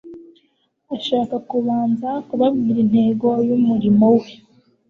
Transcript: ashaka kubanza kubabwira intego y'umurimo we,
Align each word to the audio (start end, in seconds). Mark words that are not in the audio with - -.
ashaka 0.95 1.35
kubanza 1.49 2.09
kubabwira 2.27 2.79
intego 2.85 3.27
y'umurimo 3.47 4.05
we, 4.19 4.29